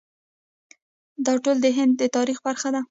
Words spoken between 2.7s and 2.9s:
ده.